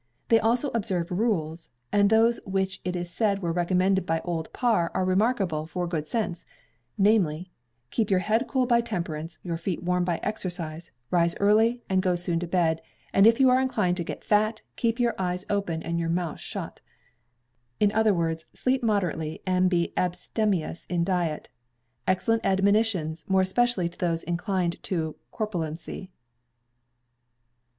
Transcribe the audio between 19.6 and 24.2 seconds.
be abstemious in diet; excellent admonitions, more especially to